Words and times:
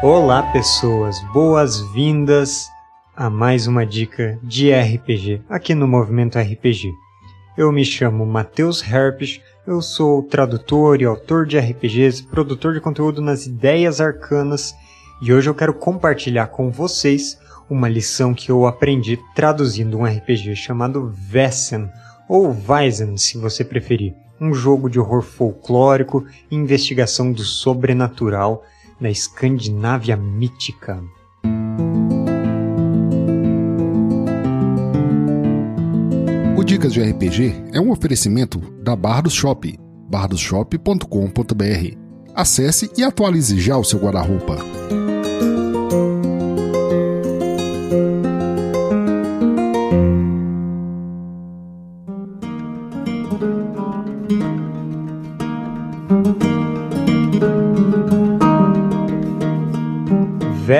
Olá, 0.00 0.44
pessoas, 0.52 1.20
boas-vindas 1.32 2.70
a 3.16 3.28
mais 3.28 3.66
uma 3.66 3.84
dica 3.84 4.38
de 4.44 4.72
RPG 4.72 5.42
aqui 5.48 5.74
no 5.74 5.88
Movimento 5.88 6.38
RPG. 6.38 6.92
Eu 7.56 7.72
me 7.72 7.84
chamo 7.84 8.24
Matheus 8.24 8.80
Herpes, 8.80 9.40
eu 9.66 9.82
sou 9.82 10.22
tradutor 10.22 11.02
e 11.02 11.04
autor 11.04 11.46
de 11.46 11.58
RPGs, 11.58 12.22
produtor 12.22 12.74
de 12.74 12.80
conteúdo 12.80 13.20
nas 13.20 13.44
ideias 13.46 14.00
arcanas 14.00 14.72
e 15.20 15.32
hoje 15.32 15.50
eu 15.50 15.54
quero 15.54 15.74
compartilhar 15.74 16.46
com 16.46 16.70
vocês 16.70 17.36
uma 17.68 17.88
lição 17.88 18.32
que 18.32 18.52
eu 18.52 18.68
aprendi 18.68 19.18
traduzindo 19.34 19.98
um 19.98 20.04
RPG 20.04 20.54
chamado 20.54 21.12
Vessen, 21.12 21.90
ou 22.28 22.56
Weizen, 22.68 23.16
se 23.16 23.36
você 23.36 23.64
preferir. 23.64 24.14
Um 24.40 24.54
jogo 24.54 24.88
de 24.88 25.00
horror 25.00 25.22
folclórico 25.22 26.24
e 26.48 26.54
investigação 26.54 27.32
do 27.32 27.42
sobrenatural 27.42 28.62
na 29.00 29.10
Escandinávia 29.10 30.16
mítica. 30.16 31.02
O 36.56 36.64
Dicas 36.64 36.92
de 36.92 37.02
RPG 37.02 37.54
é 37.72 37.80
um 37.80 37.90
oferecimento 37.90 38.58
da 38.82 38.96
Bardos 38.96 39.32
Shop, 39.32 39.78
bardosshop.com.br. 40.10 41.96
Acesse 42.34 42.90
e 42.96 43.02
atualize 43.02 43.60
já 43.60 43.76
o 43.76 43.84
seu 43.84 43.98
guarda-roupa. 43.98 44.56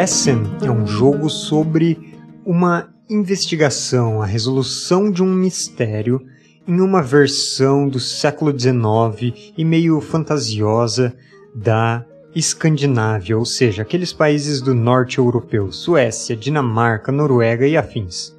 Vessen 0.09 0.41
é 0.63 0.71
um 0.71 0.87
jogo 0.87 1.29
sobre 1.29 2.17
uma 2.43 2.89
investigação, 3.11 4.23
a 4.23 4.25
resolução 4.25 5.11
de 5.11 5.23
um 5.23 5.31
mistério 5.31 6.25
em 6.67 6.81
uma 6.81 7.03
versão 7.03 7.87
do 7.87 8.01
século 8.01 8.59
XIX 8.59 9.53
e 9.55 9.63
meio 9.67 10.01
fantasiosa 10.01 11.15
da 11.55 12.07
Escandinávia, 12.35 13.37
ou 13.37 13.45
seja, 13.45 13.83
aqueles 13.83 14.11
países 14.11 14.63
do 14.63 14.75
norte 14.75 15.19
europeu, 15.19 15.71
Suécia, 15.71 16.35
Dinamarca, 16.35 17.13
Noruega 17.13 17.67
e 17.67 17.77
afins. 17.77 18.35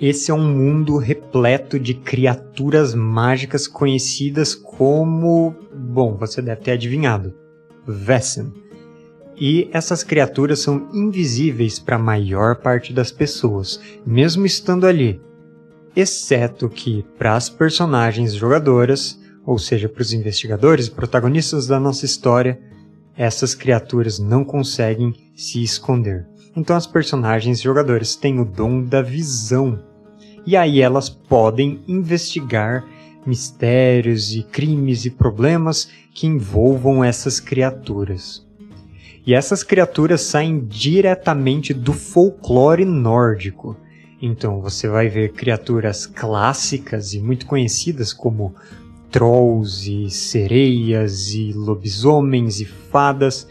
Esse 0.00 0.30
é 0.30 0.34
um 0.34 0.54
mundo 0.54 0.98
repleto 0.98 1.80
de 1.80 1.94
criaturas 1.94 2.94
mágicas 2.94 3.66
conhecidas 3.66 4.54
como. 4.54 5.52
Bom, 5.74 6.16
você 6.16 6.40
deve 6.40 6.60
ter 6.60 6.70
adivinhado. 6.70 7.34
Vessen 7.84 8.67
e 9.40 9.68
essas 9.72 10.02
criaturas 10.02 10.60
são 10.60 10.88
invisíveis 10.92 11.78
para 11.78 11.96
a 11.96 12.00
maior 12.00 12.56
parte 12.56 12.92
das 12.92 13.12
pessoas, 13.12 13.80
mesmo 14.04 14.44
estando 14.44 14.86
ali. 14.86 15.20
Exceto 15.94 16.68
que, 16.68 17.04
para 17.16 17.34
as 17.34 17.48
personagens 17.48 18.34
jogadoras, 18.34 19.18
ou 19.44 19.58
seja, 19.58 19.88
para 19.88 20.02
os 20.02 20.12
investigadores 20.12 20.88
protagonistas 20.88 21.66
da 21.66 21.80
nossa 21.80 22.04
história, 22.04 22.60
essas 23.16 23.54
criaturas 23.54 24.18
não 24.18 24.44
conseguem 24.44 25.14
se 25.34 25.62
esconder. 25.62 26.26
Então 26.56 26.76
as 26.76 26.86
personagens 26.86 27.60
jogadoras 27.60 28.16
têm 28.16 28.40
o 28.40 28.44
dom 28.44 28.82
da 28.82 29.02
visão. 29.02 29.82
E 30.46 30.56
aí 30.56 30.80
elas 30.80 31.08
podem 31.08 31.82
investigar 31.86 32.84
mistérios 33.26 34.34
e 34.34 34.42
crimes 34.42 35.04
e 35.04 35.10
problemas 35.10 35.88
que 36.14 36.26
envolvam 36.26 37.04
essas 37.04 37.40
criaturas. 37.40 38.47
E 39.28 39.34
essas 39.34 39.62
criaturas 39.62 40.22
saem 40.22 40.58
diretamente 40.58 41.74
do 41.74 41.92
folclore 41.92 42.86
nórdico. 42.86 43.76
Então 44.22 44.62
você 44.62 44.88
vai 44.88 45.10
ver 45.10 45.34
criaturas 45.34 46.06
clássicas 46.06 47.12
e 47.12 47.20
muito 47.20 47.44
conhecidas 47.44 48.14
como 48.14 48.54
trolls 49.10 49.86
e 49.86 50.08
sereias 50.08 51.34
e 51.34 51.52
lobisomens 51.52 52.58
e 52.58 52.64
fadas, 52.64 53.46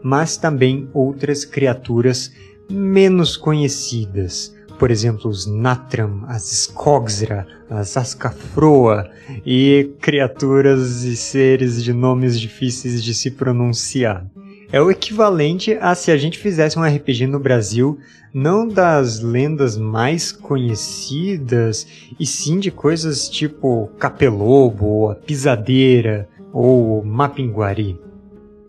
mas 0.00 0.36
também 0.36 0.88
outras 0.94 1.44
criaturas 1.44 2.30
menos 2.70 3.36
conhecidas. 3.36 4.54
Por 4.78 4.92
exemplo, 4.92 5.28
os 5.28 5.44
Natram, 5.44 6.22
as 6.28 6.52
Skogsra, 6.52 7.48
as 7.68 7.96
Ascafroa 7.96 9.10
e 9.44 9.90
criaturas 10.00 11.02
e 11.02 11.16
seres 11.16 11.82
de 11.82 11.92
nomes 11.92 12.38
difíceis 12.38 13.02
de 13.02 13.12
se 13.12 13.32
pronunciar. 13.32 14.24
É 14.72 14.80
o 14.80 14.90
equivalente 14.90 15.74
a 15.80 15.94
se 15.94 16.10
a 16.10 16.16
gente 16.16 16.38
fizesse 16.38 16.78
um 16.78 16.82
RPG 16.82 17.26
no 17.26 17.38
Brasil, 17.38 17.98
não 18.34 18.66
das 18.66 19.20
lendas 19.20 19.76
mais 19.76 20.32
conhecidas, 20.32 21.86
e 22.18 22.26
sim 22.26 22.58
de 22.58 22.70
coisas 22.70 23.28
tipo 23.28 23.88
Capelobo, 23.98 24.86
ou 24.86 25.10
a 25.10 25.14
Pisadeira, 25.14 26.28
ou 26.52 27.04
Mapinguari. 27.04 27.98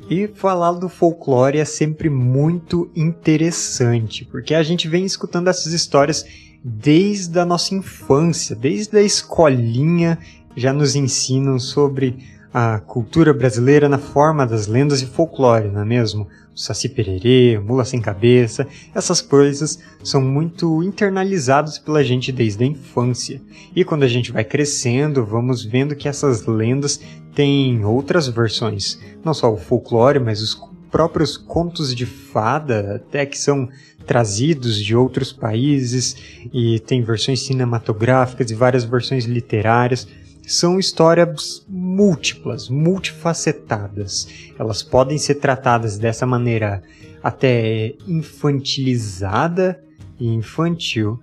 E 0.09 0.27
falar 0.27 0.73
do 0.73 0.87
folclore 0.87 1.57
é 1.57 1.65
sempre 1.65 2.09
muito 2.09 2.89
interessante, 2.95 4.23
porque 4.23 4.53
a 4.53 4.63
gente 4.63 4.87
vem 4.87 5.03
escutando 5.03 5.49
essas 5.49 5.73
histórias 5.73 6.25
desde 6.63 7.37
a 7.39 7.45
nossa 7.45 7.73
infância, 7.73 8.55
desde 8.55 8.97
a 8.97 9.01
escolinha 9.01 10.17
já 10.55 10.71
nos 10.71 10.95
ensinam 10.95 11.59
sobre 11.59 12.36
a 12.59 12.79
cultura 12.79 13.35
brasileira 13.35 13.88
na 13.88 14.00
forma 14.00 14.44
das 14.44 14.66
lendas 14.66 15.03
e 15.03 15.06
folclore, 15.06 15.68
não 15.68 15.81
é 15.81 15.85
mesmo? 15.85 16.28
O 16.56 16.59
Saci 16.59 16.90
Pererê, 16.90 17.59
Mula 17.59 17.85
Sem 17.85 18.01
Cabeça, 18.01 18.66
essas 18.95 19.22
coisas 19.22 19.78
são 20.03 20.19
muito 20.19 20.81
internalizadas 20.81 21.78
pela 21.78 22.03
gente 22.03 22.31
desde 22.31 22.63
a 22.63 22.68
infância. 22.68 23.40
E 23.75 23.85
quando 23.85 24.01
a 24.01 24.07
gente 24.07 24.31
vai 24.31 24.44
crescendo, 24.44 25.23
vamos 25.23 25.63
vendo 25.63 25.95
que 25.95 26.07
essas 26.07 26.47
lendas 26.47 27.00
têm 27.35 27.85
outras 27.85 28.28
versões. 28.28 28.97
Não 29.24 29.35
só 29.35 29.53
o 29.53 29.57
folclore, 29.57 30.19
mas 30.19 30.41
os 30.41 30.59
próprios 30.89 31.38
contos 31.38 31.94
de 31.94 32.07
fada, 32.07 32.95
até 32.95 33.24
que 33.24 33.38
são 33.38 33.69
trazidos 34.07 34.84
de 34.84 34.95
outros 34.95 35.31
países, 35.31 36.16
e 36.51 36.79
tem 36.79 37.03
versões 37.03 37.41
cinematográficas 37.41 38.50
e 38.50 38.56
várias 38.56 38.84
versões 38.84 39.25
literárias 39.25 40.07
são 40.47 40.79
histórias 40.79 41.65
múltiplas, 41.67 42.69
multifacetadas. 42.69 44.27
Elas 44.57 44.81
podem 44.81 45.17
ser 45.17 45.35
tratadas 45.35 45.97
dessa 45.97 46.25
maneira 46.25 46.81
até 47.21 47.93
infantilizada 48.07 49.83
e 50.17 50.33
infantil, 50.33 51.19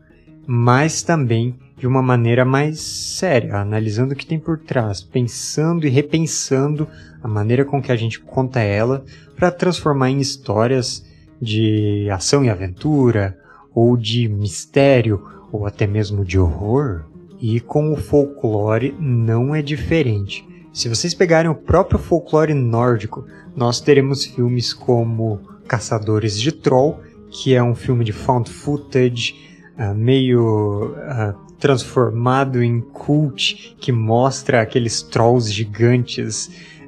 mas 0.46 1.02
também 1.02 1.58
de 1.78 1.86
uma 1.86 2.02
maneira 2.02 2.44
mais 2.44 2.80
séria, 2.80 3.56
analisando 3.56 4.12
o 4.12 4.16
que 4.16 4.26
tem 4.26 4.38
por 4.38 4.58
trás, 4.58 5.02
pensando 5.02 5.86
e 5.86 5.90
repensando 5.90 6.86
a 7.22 7.26
maneira 7.26 7.64
com 7.64 7.80
que 7.80 7.90
a 7.90 7.96
gente 7.96 8.20
conta 8.20 8.60
ela 8.60 9.04
para 9.34 9.50
transformar 9.50 10.10
em 10.10 10.20
histórias 10.20 11.04
de 11.40 12.08
ação 12.10 12.44
e 12.44 12.50
aventura, 12.50 13.38
ou 13.74 13.96
de 13.96 14.28
mistério, 14.28 15.26
ou 15.50 15.66
até 15.66 15.86
mesmo 15.86 16.24
de 16.24 16.38
horror. 16.38 17.04
E 17.46 17.60
com 17.60 17.92
o 17.92 17.96
folclore 17.96 18.96
não 18.98 19.54
é 19.54 19.60
diferente. 19.60 20.48
Se 20.72 20.88
vocês 20.88 21.12
pegarem 21.12 21.50
o 21.50 21.54
próprio 21.54 21.98
folclore 21.98 22.54
nórdico, 22.54 23.26
nós 23.54 23.82
teremos 23.82 24.24
filmes 24.24 24.72
como 24.72 25.38
Caçadores 25.68 26.40
de 26.40 26.50
Troll, 26.50 27.00
que 27.30 27.54
é 27.54 27.62
um 27.62 27.74
filme 27.74 28.02
de 28.02 28.12
found 28.12 28.48
footage, 28.48 29.34
uh, 29.78 29.94
meio 29.94 30.94
uh, 30.94 31.34
transformado 31.58 32.62
em 32.62 32.80
cult, 32.80 33.76
que 33.78 33.92
mostra 33.92 34.62
aqueles 34.62 35.02
trolls 35.02 35.52
gigantes 35.52 36.46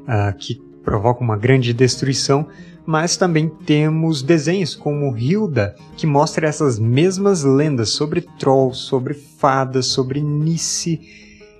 uh, 0.08 0.34
que 0.38 0.58
provocam 0.82 1.22
uma 1.22 1.36
grande 1.36 1.74
destruição, 1.74 2.48
mas 2.86 3.16
também 3.16 3.48
temos 3.48 4.22
desenhos 4.22 4.74
como 4.76 5.16
Hilda, 5.16 5.74
que 5.96 6.06
mostra 6.06 6.46
essas 6.46 6.78
mesmas 6.78 7.42
lendas 7.42 7.90
sobre 7.90 8.20
trolls, 8.38 8.78
sobre 8.78 9.12
fadas, 9.12 9.86
sobre 9.86 10.20
Nice 10.20 11.00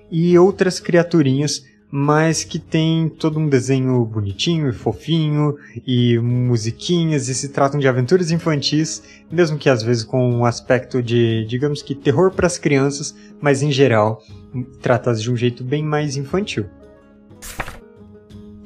e 0.09 0.37
outras 0.37 0.79
criaturinhas, 0.79 1.65
mas 1.91 2.43
que 2.43 2.59
tem 2.59 3.09
todo 3.09 3.39
um 3.39 3.47
desenho 3.47 4.03
bonitinho 4.05 4.69
e 4.69 4.73
fofinho 4.73 5.55
e 5.85 6.17
musiquinhas 6.19 7.27
e 7.27 7.35
se 7.35 7.49
tratam 7.49 7.79
de 7.79 7.87
aventuras 7.87 8.31
infantis, 8.31 9.03
mesmo 9.31 9.57
que 9.57 9.69
às 9.69 9.83
vezes 9.83 10.03
com 10.03 10.29
um 10.29 10.45
aspecto 10.45 11.01
de, 11.01 11.45
digamos 11.45 11.81
que 11.81 11.95
terror 11.95 12.31
para 12.31 12.47
as 12.47 12.57
crianças, 12.57 13.15
mas 13.41 13.61
em 13.61 13.71
geral 13.71 14.21
tratadas 14.81 15.21
de 15.21 15.31
um 15.31 15.35
jeito 15.35 15.63
bem 15.63 15.83
mais 15.83 16.17
infantil. 16.17 16.65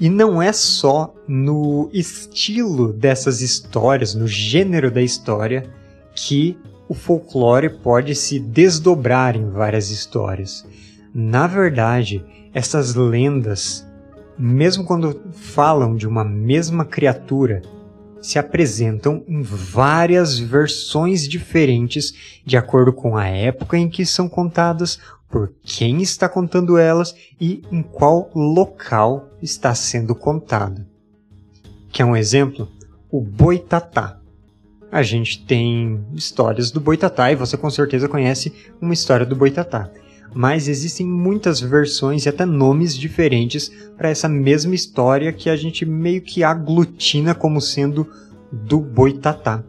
E 0.01 0.09
não 0.09 0.41
é 0.41 0.51
só 0.51 1.13
no 1.27 1.87
estilo 1.93 2.91
dessas 2.91 3.39
histórias, 3.39 4.15
no 4.15 4.27
gênero 4.27 4.89
da 4.89 4.99
história, 4.99 5.71
que 6.15 6.57
o 6.89 6.95
folclore 6.95 7.69
pode 7.69 8.15
se 8.15 8.39
desdobrar 8.39 9.35
em 9.35 9.51
várias 9.51 9.91
histórias. 9.91 10.65
Na 11.13 11.45
verdade, 11.45 12.25
essas 12.51 12.95
lendas, 12.95 13.85
mesmo 14.35 14.85
quando 14.85 15.21
falam 15.33 15.95
de 15.95 16.07
uma 16.07 16.25
mesma 16.25 16.83
criatura, 16.83 17.61
se 18.19 18.39
apresentam 18.39 19.23
em 19.27 19.43
várias 19.43 20.39
versões 20.39 21.27
diferentes 21.27 22.41
de 22.43 22.57
acordo 22.57 22.91
com 22.91 23.15
a 23.15 23.27
época 23.27 23.77
em 23.77 23.87
que 23.87 24.03
são 24.03 24.27
contadas, 24.27 24.97
por 25.31 25.53
quem 25.63 26.01
está 26.01 26.27
contando 26.27 26.77
elas 26.77 27.15
e 27.39 27.63
em 27.71 27.81
qual 27.81 28.29
local 28.35 29.29
está 29.41 29.73
sendo 29.73 30.13
contada. 30.13 30.85
Quer 31.91 32.05
um 32.05 32.15
exemplo? 32.15 32.69
O 33.09 33.21
Boitatá. 33.21 34.19
A 34.91 35.01
gente 35.01 35.45
tem 35.45 36.05
histórias 36.13 36.69
do 36.69 36.81
Boitatá 36.81 37.31
e 37.31 37.35
você 37.35 37.55
com 37.57 37.69
certeza 37.69 38.09
conhece 38.09 38.53
uma 38.81 38.93
história 38.93 39.25
do 39.25 39.35
Boitatá. 39.35 39.89
Mas 40.33 40.67
existem 40.67 41.05
muitas 41.05 41.59
versões 41.59 42.25
e 42.25 42.29
até 42.29 42.45
nomes 42.45 42.95
diferentes 42.95 43.69
para 43.97 44.09
essa 44.09 44.29
mesma 44.29 44.75
história 44.75 45.31
que 45.31 45.49
a 45.49 45.55
gente 45.55 45.85
meio 45.85 46.21
que 46.21 46.43
aglutina 46.43 47.33
como 47.33 47.61
sendo 47.61 48.07
do 48.51 48.79
Boitatá. 48.79 49.63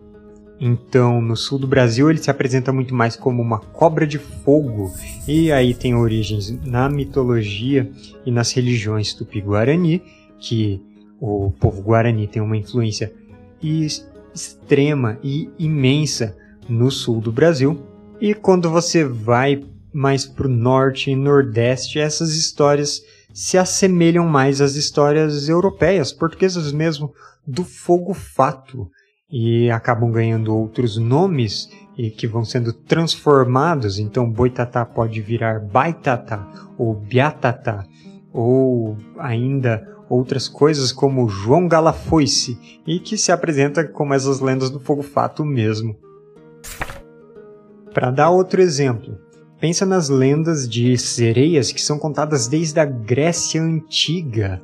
Então, 0.65 1.21
no 1.21 1.37
sul 1.37 1.59
do 1.59 1.67
Brasil, 1.67 2.09
ele 2.09 2.23
se 2.23 2.31
apresenta 2.31 2.73
muito 2.73 2.95
mais 2.95 3.17
como 3.17 3.43
uma 3.43 3.59
cobra 3.59 4.07
de 4.07 4.17
fogo, 4.17 4.95
e 5.27 5.51
aí 5.51 5.75
tem 5.75 5.97
origens 5.97 6.53
na 6.65 6.89
mitologia 6.89 7.91
e 8.25 8.31
nas 8.31 8.53
religiões 8.53 9.13
tupi-guarani, 9.13 10.01
que 10.39 10.81
o 11.21 11.51
povo 11.59 11.83
guarani 11.83 12.29
tem 12.29 12.41
uma 12.41 12.57
influência 12.57 13.13
extrema 14.33 15.19
e 15.21 15.51
imensa 15.59 16.37
no 16.69 16.93
sul 16.93 17.21
do 17.21 17.33
Brasil. 17.33 17.83
E 18.21 18.33
quando 18.33 18.71
você 18.71 19.05
vai 19.05 19.65
mais 19.93 20.25
para 20.25 20.47
o 20.47 20.51
norte 20.51 21.11
e 21.11 21.17
nordeste, 21.17 21.99
essas 21.99 22.37
histórias 22.37 23.03
se 23.35 23.59
assemelham 23.59 24.29
mais 24.29 24.61
às 24.61 24.77
histórias 24.77 25.49
europeias, 25.49 26.13
portuguesas 26.13 26.71
mesmo, 26.71 27.13
do 27.45 27.65
fogo 27.65 28.15
fato 28.15 28.89
e 29.33 29.71
acabam 29.71 30.13
ganhando 30.13 30.55
outros 30.55 30.99
nomes 30.99 31.71
e 31.97 32.11
que 32.11 32.27
vão 32.27 32.45
sendo 32.45 32.73
transformados. 32.73 33.99
Então, 33.99 34.31
boitatá 34.31 34.85
pode 34.85 35.23
virar 35.23 35.59
baitatá 35.59 36.47
ou 36.77 36.95
biatatá 36.95 37.87
ou 38.31 38.97
ainda 39.19 39.89
outras 40.09 40.49
coisas 40.49 40.93
como 40.93 41.29
João 41.29 41.67
Galafoice 41.67 42.59
e 42.87 43.01
que 43.01 43.17
se 43.17 43.33
apresenta 43.33 43.85
como 43.85 44.13
essas 44.13 44.41
lendas 44.41 44.69
do 44.69 44.79
fogo 44.79 45.03
fato 45.03 45.45
mesmo. 45.45 45.97
Para 47.95 48.11
dar 48.11 48.31
outro 48.31 48.61
exemplo, 48.61 49.19
pensa 49.59 49.87
nas 49.87 50.11
lendas 50.11 50.69
de 50.69 50.97
sereias 50.99 51.73
que 51.73 51.81
são 51.81 51.99
contadas 51.99 52.47
desde 52.47 52.81
a 52.81 52.85
Grécia 52.85 53.63
antiga 53.63 54.61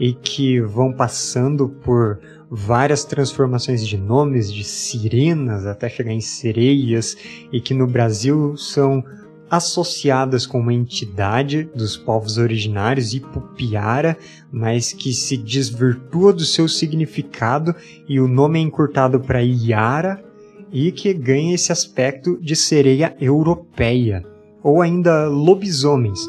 e 0.00 0.14
que 0.14 0.58
vão 0.60 0.92
passando 0.92 1.68
por 1.68 2.18
várias 2.50 3.04
transformações 3.04 3.86
de 3.86 3.98
nomes, 3.98 4.52
de 4.52 4.64
sirenas 4.64 5.66
até 5.66 5.90
chegar 5.90 6.12
em 6.12 6.22
sereias, 6.22 7.16
e 7.52 7.60
que 7.60 7.74
no 7.74 7.86
Brasil 7.86 8.56
são 8.56 9.04
associadas 9.50 10.46
com 10.46 10.60
uma 10.60 10.72
entidade 10.72 11.68
dos 11.74 11.96
povos 11.96 12.38
originários, 12.38 13.12
Ipupiara, 13.12 14.16
mas 14.50 14.92
que 14.92 15.12
se 15.12 15.36
desvirtua 15.36 16.32
do 16.32 16.44
seu 16.44 16.66
significado 16.66 17.74
e 18.08 18.20
o 18.20 18.28
nome 18.28 18.58
é 18.58 18.62
encurtado 18.62 19.20
para 19.20 19.42
Iara 19.42 20.24
e 20.72 20.92
que 20.92 21.12
ganha 21.12 21.54
esse 21.54 21.72
aspecto 21.72 22.38
de 22.40 22.54
sereia 22.54 23.14
europeia, 23.20 24.24
ou 24.62 24.80
ainda 24.80 25.26
lobisomens 25.26 26.20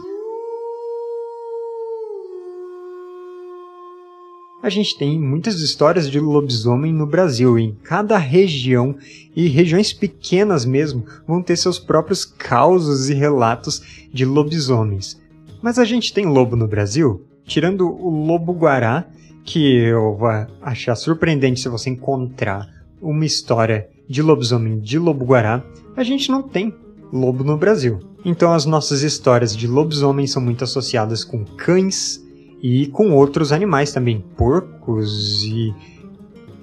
a 4.61 4.69
gente 4.69 4.97
tem 4.97 5.19
muitas 5.19 5.59
histórias 5.59 6.09
de 6.09 6.19
lobisomem 6.19 6.93
no 6.93 7.07
Brasil. 7.07 7.57
Em 7.57 7.75
cada 7.83 8.17
região 8.17 8.95
e 9.35 9.47
regiões 9.47 9.91
pequenas 9.91 10.65
mesmo 10.65 11.05
vão 11.27 11.41
ter 11.41 11.57
seus 11.57 11.79
próprios 11.79 12.23
causos 12.23 13.09
e 13.09 13.13
relatos 13.13 14.07
de 14.13 14.23
lobisomens. 14.23 15.19
Mas 15.61 15.79
a 15.79 15.85
gente 15.85 16.13
tem 16.13 16.25
lobo 16.25 16.55
no 16.55 16.67
Brasil? 16.67 17.25
Tirando 17.43 17.87
o 17.87 18.25
lobo 18.25 18.53
guará, 18.53 19.07
que 19.43 19.77
eu 19.77 20.15
vou 20.15 20.29
achar 20.61 20.95
surpreendente 20.95 21.59
se 21.59 21.69
você 21.69 21.89
encontrar 21.89 22.69
uma 23.01 23.25
história 23.25 23.89
de 24.07 24.21
lobisomem 24.21 24.79
de 24.79 24.99
lobo 24.99 25.25
guará, 25.25 25.63
a 25.95 26.03
gente 26.03 26.29
não 26.29 26.43
tem 26.43 26.73
lobo 27.11 27.43
no 27.43 27.57
Brasil. 27.57 27.99
Então 28.23 28.53
as 28.53 28.65
nossas 28.65 29.01
histórias 29.01 29.55
de 29.55 29.65
lobisomem 29.65 30.27
são 30.27 30.41
muito 30.41 30.63
associadas 30.63 31.23
com 31.23 31.43
cães, 31.43 32.23
e 32.61 32.87
com 32.87 33.11
outros 33.11 33.51
animais 33.51 33.91
também, 33.91 34.23
porcos 34.37 35.43
e 35.43 35.73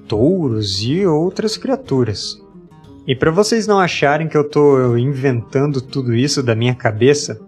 touros 0.06 0.82
e 0.82 1.04
outras 1.04 1.56
criaturas. 1.56 2.40
E 3.06 3.14
para 3.14 3.30
vocês 3.30 3.66
não 3.66 3.80
acharem 3.80 4.28
que 4.28 4.36
eu 4.36 4.42
estou 4.42 4.96
inventando 4.96 5.80
tudo 5.80 6.14
isso 6.14 6.42
da 6.42 6.54
minha 6.54 6.74
cabeça, 6.74 7.40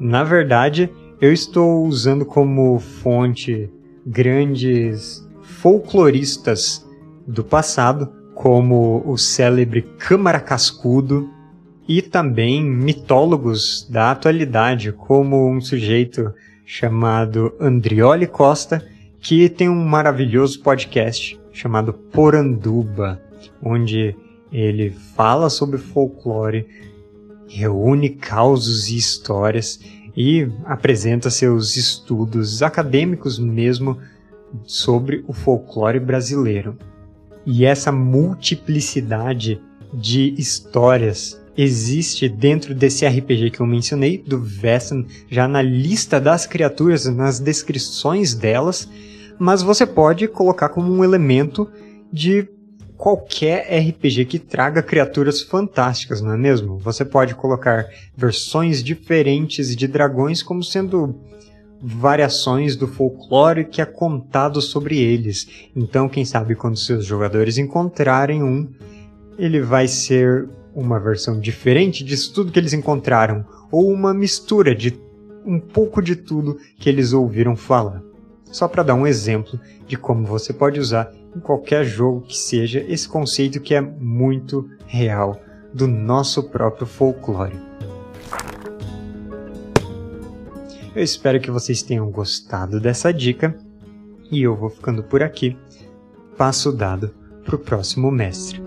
na 0.00 0.24
verdade 0.24 0.90
eu 1.20 1.32
estou 1.32 1.86
usando 1.86 2.24
como 2.24 2.78
fonte 2.80 3.70
grandes 4.04 5.26
folcloristas 5.42 6.86
do 7.26 7.44
passado, 7.44 8.12
como 8.34 9.02
o 9.06 9.16
célebre 9.16 9.82
Câmara 9.98 10.40
Cascudo, 10.40 11.30
e 11.86 12.02
também 12.02 12.64
mitólogos 12.64 13.86
da 13.90 14.10
atualidade, 14.10 14.90
como 14.90 15.50
um 15.50 15.60
sujeito 15.60 16.32
chamado 16.64 17.54
Andrioli 17.60 18.26
Costa, 18.26 18.86
que 19.20 19.48
tem 19.48 19.68
um 19.68 19.84
maravilhoso 19.84 20.60
podcast 20.62 21.38
chamado 21.52 21.92
Poranduba, 21.92 23.20
onde 23.62 24.16
ele 24.52 24.90
fala 24.90 25.50
sobre 25.50 25.78
folclore, 25.78 26.66
reúne 27.48 28.10
causos 28.10 28.88
e 28.88 28.96
histórias 28.96 29.80
e 30.16 30.48
apresenta 30.64 31.30
seus 31.30 31.76
estudos 31.76 32.62
acadêmicos 32.62 33.38
mesmo 33.38 33.98
sobre 34.64 35.24
o 35.26 35.32
folclore 35.32 35.98
brasileiro. 35.98 36.76
E 37.44 37.64
essa 37.64 37.92
multiplicidade 37.92 39.60
de 39.92 40.34
histórias 40.38 41.40
existe 41.56 42.28
dentro 42.28 42.74
desse 42.74 43.06
RPG 43.06 43.50
que 43.50 43.60
eu 43.60 43.66
mencionei, 43.66 44.18
do 44.18 44.40
Vessan, 44.40 45.04
já 45.30 45.46
na 45.46 45.62
lista 45.62 46.20
das 46.20 46.46
criaturas, 46.46 47.06
nas 47.06 47.38
descrições 47.38 48.34
delas, 48.34 48.88
mas 49.38 49.62
você 49.62 49.86
pode 49.86 50.26
colocar 50.28 50.68
como 50.68 50.92
um 50.92 51.04
elemento 51.04 51.70
de 52.12 52.48
qualquer 52.96 53.66
RPG 53.88 54.24
que 54.24 54.38
traga 54.38 54.82
criaturas 54.82 55.42
fantásticas, 55.42 56.20
não 56.20 56.32
é 56.32 56.36
mesmo? 56.36 56.78
Você 56.78 57.04
pode 57.04 57.34
colocar 57.34 57.86
versões 58.16 58.82
diferentes 58.82 59.74
de 59.74 59.86
dragões 59.88 60.42
como 60.42 60.62
sendo 60.62 61.14
variações 61.82 62.76
do 62.76 62.86
folclore 62.86 63.66
que 63.66 63.82
é 63.82 63.84
contado 63.84 64.62
sobre 64.62 64.98
eles. 64.98 65.46
Então, 65.76 66.08
quem 66.08 66.24
sabe 66.24 66.54
quando 66.54 66.78
seus 66.78 67.04
jogadores 67.04 67.58
encontrarem 67.58 68.42
um, 68.42 68.68
ele 69.38 69.60
vai 69.60 69.86
ser 69.86 70.48
uma 70.74 70.98
versão 70.98 71.38
diferente 71.38 72.02
disso 72.02 72.34
tudo 72.34 72.50
que 72.50 72.58
eles 72.58 72.72
encontraram, 72.72 73.44
ou 73.70 73.90
uma 73.90 74.12
mistura 74.12 74.74
de 74.74 74.98
um 75.44 75.60
pouco 75.60 76.02
de 76.02 76.16
tudo 76.16 76.58
que 76.78 76.88
eles 76.88 77.12
ouviram 77.12 77.54
falar. 77.54 78.02
Só 78.44 78.68
para 78.68 78.82
dar 78.82 78.94
um 78.94 79.06
exemplo 79.06 79.58
de 79.86 79.96
como 79.96 80.26
você 80.26 80.52
pode 80.52 80.80
usar 80.80 81.12
em 81.34 81.40
qualquer 81.40 81.84
jogo 81.84 82.22
que 82.22 82.36
seja 82.36 82.84
esse 82.88 83.08
conceito 83.08 83.60
que 83.60 83.74
é 83.74 83.80
muito 83.80 84.68
real 84.86 85.40
do 85.72 85.86
nosso 85.86 86.42
próprio 86.44 86.86
folclore. 86.86 87.58
Eu 90.94 91.02
espero 91.02 91.40
que 91.40 91.50
vocês 91.50 91.82
tenham 91.82 92.08
gostado 92.10 92.78
dessa 92.78 93.12
dica 93.12 93.56
e 94.30 94.42
eu 94.42 94.54
vou 94.54 94.70
ficando 94.70 95.02
por 95.02 95.22
aqui. 95.22 95.56
Passo 96.38 96.70
dado 96.70 97.12
para 97.44 97.56
o 97.56 97.58
próximo 97.58 98.10
mestre. 98.10 98.63